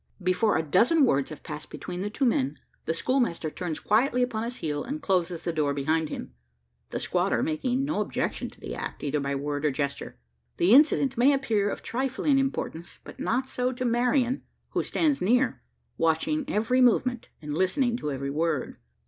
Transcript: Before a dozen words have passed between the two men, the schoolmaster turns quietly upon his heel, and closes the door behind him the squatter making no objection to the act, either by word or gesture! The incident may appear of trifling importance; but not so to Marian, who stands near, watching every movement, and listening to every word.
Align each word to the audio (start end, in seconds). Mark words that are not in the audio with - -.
Before 0.23 0.57
a 0.57 0.63
dozen 0.63 1.05
words 1.05 1.29
have 1.29 1.43
passed 1.43 1.69
between 1.69 2.01
the 2.01 2.09
two 2.09 2.25
men, 2.25 2.57
the 2.85 2.93
schoolmaster 2.95 3.51
turns 3.51 3.79
quietly 3.79 4.23
upon 4.23 4.41
his 4.41 4.55
heel, 4.55 4.83
and 4.83 4.99
closes 4.99 5.43
the 5.43 5.53
door 5.53 5.75
behind 5.75 6.09
him 6.09 6.33
the 6.89 6.99
squatter 6.99 7.43
making 7.43 7.85
no 7.85 8.01
objection 8.01 8.49
to 8.49 8.59
the 8.59 8.73
act, 8.73 9.03
either 9.03 9.19
by 9.19 9.35
word 9.35 9.63
or 9.63 9.69
gesture! 9.69 10.17
The 10.57 10.73
incident 10.73 11.19
may 11.19 11.31
appear 11.33 11.69
of 11.69 11.83
trifling 11.83 12.39
importance; 12.39 12.97
but 13.03 13.19
not 13.19 13.47
so 13.47 13.71
to 13.73 13.85
Marian, 13.85 14.41
who 14.69 14.81
stands 14.81 15.21
near, 15.21 15.61
watching 15.99 16.45
every 16.47 16.81
movement, 16.81 17.29
and 17.39 17.55
listening 17.55 17.95
to 17.97 18.11
every 18.11 18.31
word. 18.31 18.77